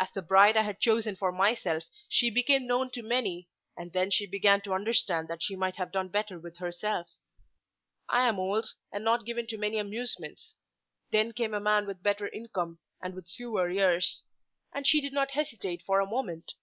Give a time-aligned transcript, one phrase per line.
[0.00, 4.10] As the bride I had chosen for myself she became known to many, and then
[4.10, 7.06] she began to understand that she might have done better with herself.
[8.08, 10.54] I am old, and not given to many amusements.
[11.10, 14.22] Then came a man with a better income and with fewer years;
[14.72, 16.54] and she did not hesitate for a moment.